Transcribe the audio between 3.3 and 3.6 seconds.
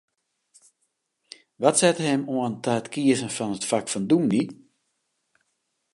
fan